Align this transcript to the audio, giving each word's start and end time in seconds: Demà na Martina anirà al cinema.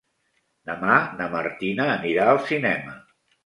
Demà 0.69 0.95
na 1.21 1.29
Martina 1.37 1.87
anirà 1.99 2.27
al 2.33 2.43
cinema. 2.51 3.01